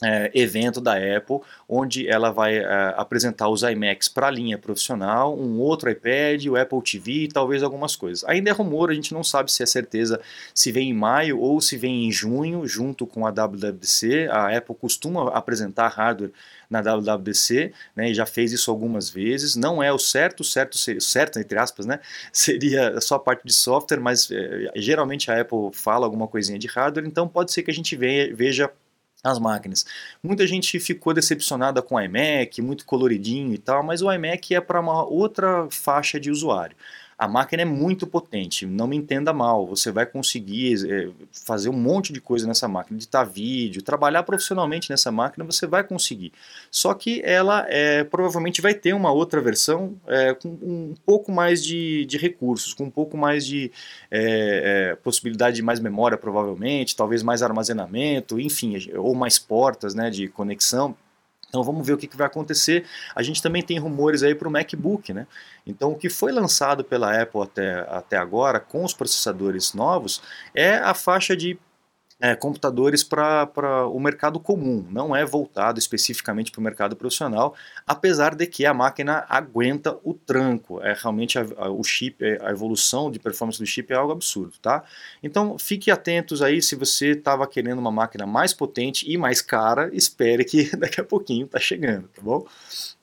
é, 0.03 0.31
evento 0.35 0.81
da 0.81 0.95
Apple, 0.95 1.41
onde 1.69 2.07
ela 2.07 2.31
vai 2.31 2.59
é, 2.59 2.95
apresentar 2.97 3.49
os 3.49 3.62
iMacs 3.62 4.09
para 4.09 4.26
a 4.26 4.31
linha 4.31 4.59
profissional, 4.59 5.38
um 5.38 5.59
outro 5.59 5.91
iPad, 5.91 6.45
o 6.47 6.57
Apple 6.57 6.83
TV 6.83 7.12
e 7.12 7.29
talvez 7.29 7.62
algumas 7.62 7.97
coisas. 7.97 8.23
Ainda 8.29 8.50
é 8.50 8.53
rumor, 8.53 8.91
a 8.91 8.95
gente 8.95 9.15
não 9.15 9.25
sabe 9.25 9.50
se 9.50 9.62
é 9.62 9.67
certeza 9.67 10.21
se 10.55 10.71
vem 10.71 10.91
em 10.91 10.95
maio 10.95 11.41
ou 11.41 11.61
se 11.61 11.76
vem 11.76 12.07
em 12.07 12.12
junho, 12.12 12.67
junto 12.67 13.07
com 13.07 13.26
a 13.26 13.31
WWDC. 13.31 14.29
A 14.31 14.57
Apple 14.57 14.75
costuma 14.75 15.31
apresentar 15.31 15.88
hardware 15.88 16.33
na 16.69 16.81
WWDC, 16.81 17.73
né, 17.95 18.11
e 18.11 18.15
já 18.15 18.26
fez 18.26 18.53
isso 18.53 18.71
algumas 18.71 19.09
vezes. 19.09 19.57
Não 19.57 19.83
é 19.83 19.93
o 19.93 19.99
certo, 19.99 20.43
certo, 20.45 20.76
certo 21.00 21.38
entre 21.38 21.59
aspas, 21.59 21.87
né, 21.87 22.00
seria 22.33 23.00
só 23.00 23.15
a 23.15 23.21
parte 23.21 23.47
de 23.47 23.53
software, 23.53 24.00
mas 24.00 24.31
é, 24.31 24.73
geralmente 24.76 25.31
a 25.31 25.41
Apple 25.41 25.71
fala 25.73 26.05
alguma 26.05 26.26
coisinha 26.26 26.59
de 26.59 26.67
hardware, 26.67 27.07
então 27.07 27.29
pode 27.29 27.53
ser 27.53 27.62
que 27.62 27.71
a 27.71 27.75
gente 27.75 27.97
veja 27.97 28.71
as 29.23 29.38
máquinas. 29.38 29.85
Muita 30.23 30.46
gente 30.46 30.78
ficou 30.78 31.12
decepcionada 31.12 31.82
com 31.82 31.96
o 31.96 32.00
iMac, 32.00 32.61
muito 32.62 32.85
coloridinho 32.85 33.52
e 33.54 33.58
tal, 33.58 33.82
mas 33.82 34.02
o 34.02 34.12
iMac 34.12 34.54
é 34.54 34.61
para 34.61 34.80
uma 34.80 35.04
outra 35.04 35.68
faixa 35.70 36.20
de 36.20 36.30
usuário. 36.30 36.76
A 37.18 37.26
máquina 37.26 37.62
é 37.62 37.64
muito 37.64 38.06
potente, 38.06 38.66
não 38.66 38.87
me 38.87 38.94
entenda 38.94 39.32
mal, 39.32 39.66
você 39.66 39.90
vai 39.90 40.04
conseguir 40.04 40.75
é, 40.87 41.08
fazer 41.32 41.70
um 41.70 41.73
monte 41.73 42.12
de 42.12 42.20
coisa 42.20 42.46
nessa 42.46 42.68
máquina, 42.68 42.99
editar 42.99 43.25
vídeo, 43.25 43.80
trabalhar 43.80 44.23
profissionalmente 44.23 44.90
nessa 44.90 45.11
máquina, 45.11 45.42
você 45.42 45.66
vai 45.66 45.82
conseguir. 45.82 46.30
Só 46.70 46.92
que 46.92 47.23
ela 47.25 47.64
é, 47.70 48.04
provavelmente 48.04 48.61
vai 48.61 48.75
ter 48.75 48.92
uma 48.92 49.11
outra 49.11 49.40
versão 49.40 49.94
é, 50.06 50.35
com 50.35 50.49
um 50.49 50.94
pouco 51.06 51.32
mais 51.32 51.64
de, 51.64 52.04
de, 52.04 52.18
recursos, 52.18 52.75
com 52.75 52.85
um 52.85 52.90
pouco 52.90 53.16
mais 53.16 53.46
de 53.46 53.73
possibilidade 55.02 55.56
de 55.56 55.62
mais 55.62 55.80
memória, 55.80 56.18
provavelmente, 56.18 56.94
talvez 56.94 57.23
mais 57.23 57.42
armazenamento, 57.42 58.38
enfim, 58.38 58.76
ou 58.94 59.14
mais 59.14 59.38
portas 59.38 59.94
né, 59.94 60.11
de 60.11 60.28
conexão. 60.28 60.94
Então 61.56 61.64
vamos 61.64 61.86
ver 61.86 61.94
o 61.94 61.96
que, 61.96 62.06
que 62.06 62.16
vai 62.18 62.26
acontecer. 62.26 62.84
A 63.14 63.22
gente 63.22 63.40
também 63.40 63.62
tem 63.62 63.78
rumores 63.78 64.22
aí 64.22 64.34
para 64.34 64.46
o 64.46 64.50
MacBook, 64.50 65.14
né? 65.14 65.26
Então 65.66 65.92
o 65.92 65.96
que 65.96 66.10
foi 66.10 66.30
lançado 66.30 66.84
pela 66.84 67.18
Apple 67.18 67.40
até, 67.40 67.86
até 67.88 68.16
agora 68.18 68.60
com 68.60 68.84
os 68.84 68.92
processadores 68.92 69.72
novos 69.72 70.20
é 70.54 70.75
a 70.75 70.92
faixa 70.92 71.34
de 71.34 71.58
é, 72.20 72.35
computadores 72.35 73.04
para 73.04 73.87
o 73.92 74.00
mercado 74.00 74.40
comum, 74.40 74.87
não 74.90 75.14
é 75.14 75.25
voltado 75.25 75.78
especificamente 75.78 76.50
para 76.50 76.61
o 76.61 76.62
mercado 76.62 76.96
profissional, 76.96 77.54
apesar 77.87 78.35
de 78.35 78.46
que 78.46 78.64
a 78.64 78.73
máquina 78.73 79.26
aguenta 79.28 79.99
o 80.02 80.14
tranco. 80.14 80.80
É 80.82 80.94
realmente 80.94 81.38
a, 81.38 81.46
a, 81.58 81.70
o 81.70 81.85
chip, 81.85 82.25
é, 82.25 82.38
a 82.42 82.50
evolução 82.50 83.11
de 83.11 83.18
performance 83.18 83.58
do 83.58 83.66
chip 83.66 83.92
é 83.92 83.96
algo 83.96 84.12
absurdo, 84.12 84.54
tá? 84.62 84.82
Então 85.23 85.58
fique 85.58 85.90
atentos 85.90 86.40
aí 86.40 86.62
se 86.62 86.75
você 86.75 87.11
estava 87.11 87.46
querendo 87.46 87.78
uma 87.78 87.92
máquina 87.92 88.26
mais 88.26 88.54
potente 88.54 89.11
e 89.11 89.18
mais 89.18 89.42
cara, 89.42 89.90
espere 89.94 90.44
que 90.44 90.75
daqui 90.76 91.00
a 91.00 91.04
pouquinho 91.04 91.46
está 91.46 91.58
chegando, 91.58 92.08
tá 92.08 92.23
bom? 92.23 92.46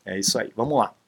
É 0.06 0.20
isso 0.20 0.38
aí, 0.40 0.52
vamos 0.56 0.78
lá. 0.78 1.03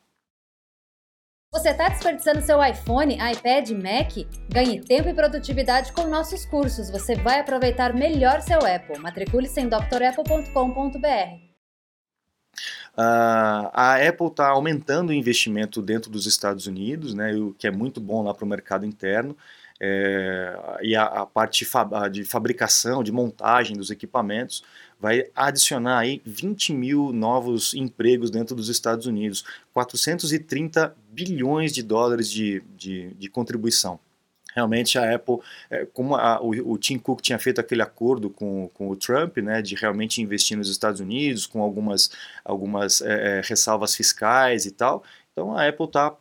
Você 1.55 1.69
está 1.69 1.88
desperdiçando 1.88 2.41
seu 2.41 2.62
iPhone, 2.62 3.13
iPad, 3.15 3.69
Mac? 3.71 4.27
Ganhe 4.50 4.81
tempo 4.81 5.07
e 5.07 5.13
produtividade 5.13 5.93
com 5.93 6.05
nossos 6.05 6.45
cursos. 6.45 6.89
Você 6.89 7.15
vai 7.15 7.39
aproveitar 7.39 7.93
melhor 7.93 8.41
seu 8.41 8.59
Apple. 8.59 9.00
Matricule-se 9.00 9.62
em 9.62 9.69
drapple.com.br. 9.69 11.00
Uh, 12.97 13.71
a 13.71 13.95
Apple 14.05 14.27
está 14.27 14.50
aumentando 14.50 15.12
o 15.12 15.13
investimento 15.13 15.81
dentro 15.81 16.12
dos 16.12 16.25
Estados 16.25 16.67
Unidos, 16.67 17.13
né, 17.13 17.33
o 17.33 17.53
que 17.53 17.67
é 17.67 17.71
muito 17.71 18.01
bom 18.01 18.21
lá 18.21 18.33
para 18.33 18.43
o 18.43 18.47
mercado 18.47 18.85
interno. 18.85 19.35
É, 19.79 20.57
e 20.81 20.93
a, 20.95 21.03
a 21.03 21.25
parte 21.25 21.65
de 22.12 22.25
fabricação, 22.25 23.01
de 23.01 23.13
montagem 23.13 23.77
dos 23.77 23.89
equipamentos 23.89 24.62
vai 24.99 25.25
adicionar 25.35 25.99
aí 25.99 26.21
20 26.25 26.73
mil 26.73 27.11
novos 27.11 27.73
empregos 27.73 28.29
dentro 28.29 28.55
dos 28.55 28.69
Estados 28.69 29.05
Unidos, 29.05 29.43
430 29.73 30.95
bilhões 31.09 31.73
de 31.73 31.83
dólares 31.83 32.29
de, 32.29 32.61
de, 32.75 33.13
de 33.13 33.29
contribuição 33.29 33.99
realmente 34.55 34.97
a 34.97 35.13
Apple, 35.13 35.39
é, 35.69 35.85
como 35.85 36.15
a, 36.15 36.41
o, 36.41 36.71
o, 36.71 36.77
Tim 36.77 36.97
Cook 36.97 37.21
tinha 37.21 37.37
feito 37.37 37.59
aquele 37.59 37.81
acordo 37.81 38.29
com, 38.29 38.69
com 38.73 38.89
o 38.89 38.95
Trump, 38.95 39.37
né, 39.37 39.61
de 39.61 39.75
realmente 39.75 40.21
investir 40.21 40.57
nos 40.57 40.69
Estados 40.69 41.01
Unidos, 41.01 41.45
com 41.45 41.61
algumas, 41.61 42.09
algumas 42.43 43.01
é, 43.01 43.39
é 43.39 43.41
ressalvas 43.43 43.93
fiscais 43.93 44.65
e 44.65 44.71
tal, 44.71 45.03
então 45.33 45.57
a 45.57 45.67
Apple 45.67 45.87
está 45.87 46.15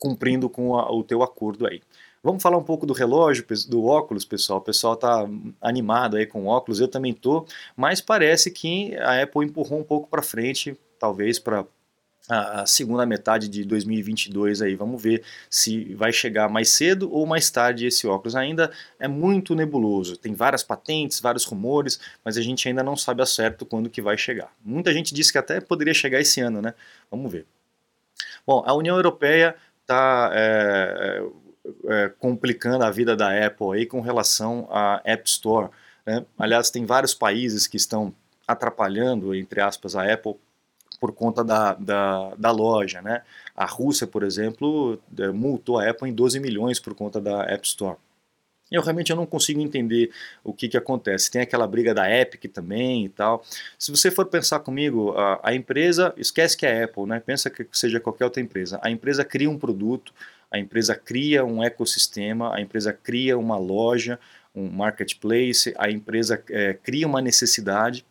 cumprindo 0.00 0.50
com 0.50 0.76
a, 0.76 0.90
o 0.90 1.04
teu 1.04 1.22
acordo 1.22 1.66
aí. 1.66 1.80
Vamos 2.22 2.42
falar 2.42 2.58
um 2.58 2.62
pouco 2.62 2.84
do 2.84 2.92
relógio, 2.92 3.46
do 3.68 3.84
óculos, 3.84 4.24
pessoal. 4.24 4.58
O 4.58 4.62
pessoal 4.62 4.94
está 4.94 5.26
animado 5.60 6.16
aí 6.16 6.26
com 6.26 6.46
óculos, 6.46 6.78
eu 6.80 6.88
também 6.88 7.14
tô, 7.14 7.46
mas 7.74 8.00
parece 8.00 8.50
que 8.50 8.94
a 8.96 9.22
Apple 9.22 9.46
empurrou 9.46 9.80
um 9.80 9.84
pouco 9.84 10.08
para 10.08 10.22
frente, 10.22 10.78
talvez 10.98 11.38
para 11.38 11.64
a 12.28 12.64
segunda 12.64 13.04
metade 13.04 13.48
de 13.48 13.64
2022 13.64 14.62
aí. 14.62 14.76
Vamos 14.76 15.02
ver 15.02 15.22
se 15.48 15.94
vai 15.94 16.12
chegar 16.12 16.48
mais 16.48 16.68
cedo 16.70 17.12
ou 17.12 17.26
mais 17.26 17.50
tarde 17.50 17.86
esse 17.86 18.06
óculos. 18.06 18.36
Ainda 18.36 18.70
é 18.98 19.08
muito 19.08 19.54
nebuloso. 19.54 20.16
Tem 20.16 20.32
várias 20.34 20.62
patentes, 20.62 21.20
vários 21.20 21.44
rumores, 21.44 21.98
mas 22.24 22.36
a 22.36 22.42
gente 22.42 22.68
ainda 22.68 22.82
não 22.82 22.96
sabe 22.96 23.22
a 23.22 23.26
certo 23.26 23.66
quando 23.66 23.90
que 23.90 24.00
vai 24.00 24.16
chegar. 24.16 24.52
Muita 24.64 24.92
gente 24.92 25.12
disse 25.12 25.32
que 25.32 25.38
até 25.38 25.60
poderia 25.60 25.94
chegar 25.94 26.20
esse 26.20 26.40
ano, 26.40 26.62
né? 26.62 26.74
Vamos 27.10 27.32
ver. 27.32 27.46
Bom, 28.46 28.62
a 28.64 28.74
União 28.74 28.96
Europeia 28.96 29.56
está 29.82 30.30
é, 30.32 31.22
é, 31.86 32.08
complicando 32.18 32.84
a 32.84 32.90
vida 32.90 33.16
da 33.16 33.46
Apple 33.46 33.72
aí 33.74 33.86
com 33.86 34.00
relação 34.00 34.66
à 34.70 35.00
App 35.04 35.28
Store. 35.28 35.68
Né? 36.06 36.24
Aliás, 36.38 36.70
tem 36.70 36.86
vários 36.86 37.14
países 37.14 37.66
que 37.66 37.76
estão 37.76 38.14
atrapalhando, 38.46 39.34
entre 39.34 39.60
aspas, 39.60 39.94
a 39.94 40.10
Apple 40.12 40.36
por 41.00 41.12
conta 41.12 41.42
da, 41.42 41.74
da, 41.74 42.34
da, 42.36 42.50
loja. 42.50 43.00
Né? 43.00 43.22
A 43.56 43.64
Rússia, 43.64 44.06
por 44.06 44.22
exemplo, 44.22 45.00
é, 45.18 45.28
multou 45.28 45.78
a 45.78 45.88
Apple 45.88 46.08
em 46.08 46.14
12 46.14 46.38
milhões 46.40 46.78
por 46.78 46.94
conta 46.94 47.20
da 47.20 47.42
App 47.44 47.66
Store. 47.66 47.96
Eu 48.70 48.82
realmente 48.82 49.10
eu 49.10 49.16
não 49.16 49.26
consigo 49.26 49.60
entender 49.60 50.10
o 50.44 50.52
que, 50.52 50.68
que 50.68 50.76
acontece. 50.76 51.30
Tem 51.30 51.42
aquela 51.42 51.66
briga 51.66 51.92
da 51.92 52.10
Epic 52.10 52.44
também 52.52 53.04
e 53.04 53.08
tal. 53.08 53.44
Se 53.78 53.90
você 53.90 54.10
for 54.10 54.26
pensar 54.26 54.60
comigo, 54.60 55.12
a, 55.16 55.40
a 55.42 55.54
empresa, 55.54 56.14
esquece 56.16 56.56
que 56.56 56.64
é 56.64 56.84
Apple, 56.84 57.06
né? 57.06 57.20
pensa 57.20 57.50
que 57.50 57.66
seja 57.72 57.98
qualquer 57.98 58.24
outra 58.24 58.40
empresa. 58.40 58.78
A 58.82 58.90
empresa 58.90 59.24
cria 59.24 59.50
um 59.50 59.58
produto, 59.58 60.12
a 60.50 60.58
empresa 60.58 60.94
cria 60.94 61.44
um 61.44 61.62
ecossistema, 61.62 62.54
a 62.54 62.60
empresa 62.60 62.92
cria 62.92 63.38
uma 63.38 63.56
loja, 63.56 64.18
um 64.54 64.68
marketplace, 64.68 65.74
a 65.78 65.90
empresa 65.90 66.42
é, 66.50 66.74
cria 66.74 67.06
uma 67.06 67.20
necessidade 67.20 68.04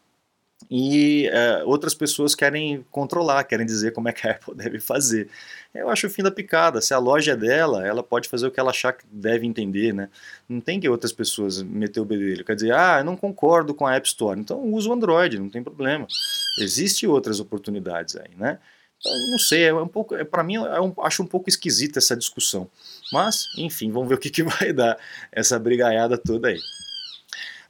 e 0.70 1.28
é, 1.28 1.64
outras 1.64 1.96
pessoas 1.96 2.36
querem 2.36 2.86
controlar, 2.92 3.44
querem 3.44 3.66
dizer 3.66 3.92
como 3.92 4.08
é 4.08 4.14
que 4.14 4.28
a 4.28 4.32
Apple 4.38 4.54
deve 4.54 4.80
fazer. 4.80 5.28
Eu 5.74 5.90
acho 5.90 6.08
o 6.08 6.10
fim 6.10 6.22
da 6.22 6.32
picada. 6.32 6.82
Se 6.82 6.94
a 6.94 7.00
loja 7.00 7.32
é 7.32 7.36
dela, 7.36 7.86
ela 7.86 8.04
pode 8.04 8.30
fazer 8.30 8.48
o 8.48 8.52
que 8.52 8.60
ela 8.60 8.70
achar 8.70 8.94
que 8.94 9.06
deve 9.12 9.48
entender, 9.48 9.94
né? 9.94 10.10
Não 10.48 10.62
tem 10.62 10.80
que 10.80 10.88
outras 10.88 11.12
pessoas 11.12 11.62
meter 11.62 12.00
o 12.00 12.06
bedelho. 12.06 12.46
Quer 12.46 12.56
dizer, 12.56 12.74
ah, 12.74 13.00
eu 13.00 13.04
não 13.04 13.18
concordo 13.18 13.74
com 13.74 13.88
a 13.88 13.96
App 13.96 14.08
Store, 14.08 14.40
então 14.40 14.62
usa 14.74 14.90
o 14.90 14.94
Android, 14.94 15.40
não 15.40 15.50
tem 15.50 15.64
problema. 15.64 16.08
Existem 16.60 17.10
outras 17.10 17.40
oportunidades 17.40 18.16
aí, 18.16 18.36
né? 18.38 18.60
não 19.32 19.38
sei, 19.38 19.64
é 19.64 19.74
um 19.74 19.88
pouco, 19.88 20.14
é, 20.16 20.24
para 20.24 20.44
mim, 20.44 20.56
é 20.56 20.82
um, 20.82 20.94
acho 21.00 21.24
um 21.24 21.26
pouco 21.26 21.50
esquisita 21.50 22.00
essa 22.00 22.18
discussão. 22.18 22.70
Mas, 23.14 23.46
enfim, 23.58 23.92
vamos 23.92 24.10
ver 24.10 24.16
o 24.16 24.18
que, 24.18 24.30
que 24.30 24.44
vai 24.44 24.74
dar 24.74 24.98
essa 25.32 25.58
brigaiada 25.58 26.18
toda 26.18 26.50
aí. 26.50 26.60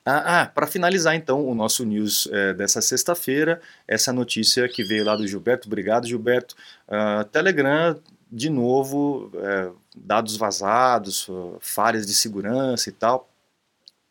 Ah, 0.10 0.42
ah 0.42 0.46
para 0.48 0.66
finalizar 0.66 1.16
então 1.16 1.46
o 1.46 1.54
nosso 1.54 1.86
news 1.86 2.28
é, 2.32 2.54
dessa 2.54 2.82
sexta-feira, 2.82 3.62
essa 3.88 4.12
notícia 4.12 4.68
que 4.68 4.84
veio 4.84 5.06
lá 5.06 5.16
do 5.16 5.28
Gilberto, 5.28 5.68
obrigado 5.68 6.08
Gilberto. 6.08 6.56
Uh, 6.88 7.24
Telegram, 7.26 7.96
de 8.32 8.50
novo, 8.50 9.32
é, 9.36 9.72
dados 9.96 10.36
vazados, 10.36 11.28
falhas 11.60 12.08
de 12.08 12.16
segurança 12.16 12.90
e 12.90 12.92
tal. 12.92 13.30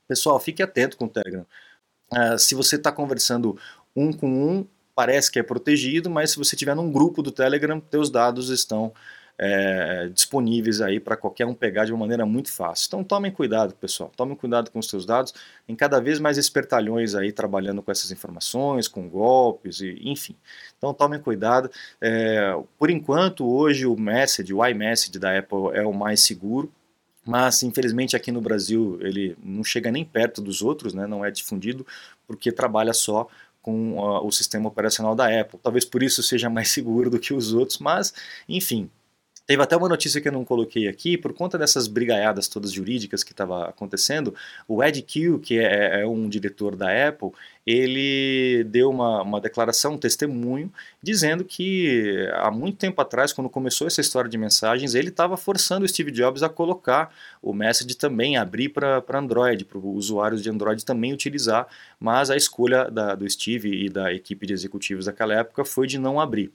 Pessoal, 0.07 0.39
fique 0.39 0.63
atento 0.63 0.97
com 0.97 1.07
o 1.07 1.09
Telegram. 1.09 1.45
Uh, 2.13 2.39
se 2.39 2.55
você 2.55 2.77
está 2.77 2.93
conversando 2.93 3.59
um 3.95 4.13
com 4.13 4.29
um, 4.29 4.67
parece 4.95 5.31
que 5.33 5.39
é 5.41 5.43
protegido, 5.43 6.09
mas 6.09 6.31
se 6.31 6.37
você 6.39 6.55
estiver 6.55 6.77
num 6.77 6.93
grupo 6.93 7.23
do 7.23 7.33
Telegram, 7.33 7.81
teus 7.81 8.09
dados 8.09 8.51
estão 8.51 8.93
é, 9.39 10.09
disponíveis 10.13 10.81
aí 10.81 10.99
para 10.99 11.17
qualquer 11.17 11.47
um 11.47 11.55
pegar 11.55 11.85
de 11.85 11.93
uma 11.93 12.01
maneira 12.01 12.27
muito 12.27 12.51
fácil. 12.51 12.87
Então 12.89 13.05
tomem 13.05 13.31
cuidado, 13.31 13.75
pessoal, 13.75 14.11
tomem 14.17 14.35
cuidado 14.37 14.71
com 14.71 14.79
os 14.81 14.89
seus 14.89 15.07
dados. 15.07 15.33
Tem 15.67 15.77
cada 15.77 16.01
vez 16.01 16.19
mais 16.19 16.37
espertalhões 16.37 17.15
aí 17.15 17.31
trabalhando 17.31 17.83
com 17.83 17.91
essas 17.93 18.11
informações, 18.11 18.89
com 18.89 19.09
golpes, 19.09 19.81
e, 19.81 19.97
enfim. 20.03 20.35
Então 20.77 20.93
tomem 20.93 21.21
cuidado. 21.21 21.71
É, 22.01 22.53
por 22.79 22.91
enquanto, 22.91 23.47
hoje 23.49 23.87
o 23.87 23.97
Message, 23.97 24.53
o 24.53 24.67
iMessage 24.67 25.19
da 25.19 25.39
Apple 25.39 25.71
é 25.73 25.87
o 25.87 25.93
mais 25.93 26.21
seguro 26.21 26.73
mas 27.29 27.63
infelizmente 27.63 28.17
aqui 28.17 28.33
no 28.33 28.41
Brasil 28.41 28.99
ele 29.03 29.37
não 29.43 29.63
chega 29.63 29.93
nem 29.93 30.03
perto 30.03 30.41
dos 30.41 30.63
outros, 30.63 30.95
né, 30.95 31.07
não 31.07 31.23
é 31.23 31.31
difundido, 31.31 31.87
porque 32.27 32.51
trabalha 32.51 32.95
só 32.95 33.29
com 33.61 33.99
uh, 33.99 34.27
o 34.27 34.33
sistema 34.33 34.67
operacional 34.67 35.15
da 35.15 35.27
Apple. 35.27 35.61
Talvez 35.63 35.85
por 35.85 36.03
isso 36.03 36.23
seja 36.23 36.49
mais 36.49 36.69
seguro 36.73 37.11
do 37.11 37.19
que 37.19 37.35
os 37.35 37.53
outros, 37.53 37.79
mas 37.81 38.15
enfim, 38.49 38.91
Teve 39.49 39.63
até 39.63 39.75
uma 39.75 39.89
notícia 39.89 40.21
que 40.21 40.29
eu 40.29 40.33
não 40.33 40.45
coloquei 40.45 40.89
aqui, 40.89 41.17
por 41.17 41.33
conta 41.33 41.57
dessas 41.57 41.89
brigaiadas 41.89 42.49
todas 42.49 42.71
jurídicas 42.71 43.25
que 43.25 43.33
estava 43.33 43.67
acontecendo, 43.67 44.35
o 44.69 44.85
Ed 44.85 45.01
Q, 45.01 45.39
que 45.39 45.59
é, 45.59 46.03
é, 46.03 46.07
um 46.07 46.29
diretor 46.29 46.77
da 46.77 47.09
Apple, 47.09 47.31
ele 47.67 48.63
deu 48.65 48.91
uma, 48.91 49.23
uma 49.23 49.41
declaração, 49.41 49.95
um 49.95 49.99
testemunho, 49.99 50.71
dizendo 51.03 51.47
que 51.47 52.29
há 52.35 52.51
muito 52.51 52.77
tempo 52.77 53.01
atrás, 53.01 53.33
quando 53.33 53.49
começou 53.49 53.87
essa 53.87 54.03
história 54.03 54.29
de 54.29 54.37
mensagens, 54.37 54.95
ele 54.95 55.09
estava 55.09 55.35
forçando 55.35 55.87
o 55.87 55.89
Steve 55.89 56.11
Jobs 56.11 56.43
a 56.43 56.51
colocar 56.51 57.11
o 57.41 57.55
Message 57.55 57.95
também, 57.95 58.37
abrir 58.37 58.69
para 58.69 59.03
Android, 59.15 59.65
para 59.65 59.79
usuários 59.79 60.43
de 60.43 60.51
Android 60.51 60.85
também 60.85 61.15
utilizar, 61.15 61.67
mas 61.99 62.29
a 62.29 62.37
escolha 62.37 62.91
da, 62.91 63.15
do 63.15 63.27
Steve 63.31 63.87
e 63.87 63.89
da 63.89 64.13
equipe 64.13 64.47
de 64.47 64.53
executivos 64.53 65.07
daquela 65.07 65.33
época 65.33 65.65
foi 65.65 65.87
de 65.87 65.97
não 65.97 66.21
abrir. 66.21 66.53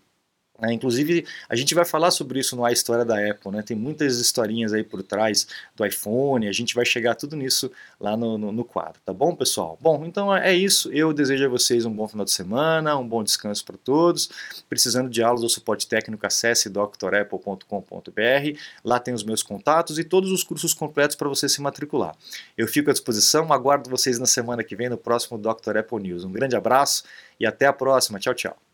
Né? 0.59 0.73
Inclusive, 0.73 1.25
a 1.49 1.55
gente 1.55 1.73
vai 1.73 1.85
falar 1.85 2.11
sobre 2.11 2.39
isso 2.39 2.55
no 2.55 2.63
A 2.63 2.71
História 2.71 3.03
da 3.03 3.17
Apple, 3.17 3.51
né? 3.51 3.61
tem 3.61 3.75
muitas 3.75 4.19
historinhas 4.19 4.73
aí 4.73 4.83
por 4.83 5.01
trás 5.03 5.47
do 5.75 5.85
iPhone, 5.85 6.47
a 6.47 6.51
gente 6.51 6.75
vai 6.75 6.85
chegar 6.85 7.15
tudo 7.15 7.35
nisso 7.35 7.71
lá 7.99 8.15
no, 8.15 8.37
no, 8.37 8.51
no 8.51 8.63
quadro, 8.63 8.99
tá 9.03 9.13
bom, 9.13 9.35
pessoal? 9.35 9.77
Bom, 9.81 10.05
então 10.05 10.35
é 10.35 10.53
isso, 10.53 10.91
eu 10.91 11.13
desejo 11.13 11.45
a 11.45 11.49
vocês 11.49 11.85
um 11.85 11.91
bom 11.91 12.07
final 12.07 12.25
de 12.25 12.31
semana, 12.31 12.97
um 12.97 13.07
bom 13.07 13.23
descanso 13.23 13.65
para 13.65 13.77
todos. 13.77 14.29
Precisando 14.69 15.09
de 15.09 15.21
aulas 15.23 15.43
ou 15.43 15.49
suporte 15.49 15.87
técnico, 15.87 16.25
acesse 16.25 16.69
drapple.com.br, 16.69 18.59
lá 18.83 18.99
tem 18.99 19.13
os 19.13 19.23
meus 19.23 19.43
contatos 19.43 19.97
e 19.99 20.03
todos 20.03 20.31
os 20.31 20.43
cursos 20.43 20.73
completos 20.73 21.15
para 21.15 21.29
você 21.29 21.49
se 21.49 21.61
matricular. 21.61 22.15
Eu 22.57 22.67
fico 22.67 22.89
à 22.89 22.93
disposição, 22.93 23.51
aguardo 23.51 23.89
vocês 23.89 24.19
na 24.19 24.25
semana 24.25 24.63
que 24.63 24.75
vem 24.75 24.89
no 24.89 24.97
próximo 24.97 25.37
Dr. 25.37 25.77
Apple 25.77 26.01
News. 26.01 26.23
Um 26.23 26.31
grande 26.31 26.55
abraço 26.55 27.03
e 27.39 27.45
até 27.45 27.65
a 27.65 27.73
próxima, 27.73 28.19
tchau, 28.19 28.33
tchau. 28.33 28.72